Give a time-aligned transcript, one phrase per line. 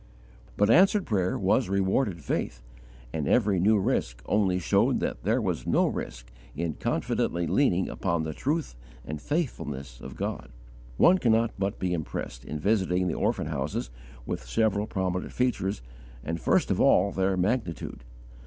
[0.57, 2.63] But answered prayer was rewarded faith,
[3.13, 8.23] and every new risk only showed that there was no risk in confidently leaning upon
[8.23, 8.75] the truth
[9.05, 10.49] and faithfulness of God.
[10.97, 13.91] One cannot but be impressed, in visiting the orphan houses,
[14.25, 15.83] with several prominent features,
[16.23, 18.03] and first of all their magnitude.